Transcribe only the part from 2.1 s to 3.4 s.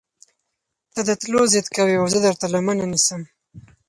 زۀ درته لمنه نيسم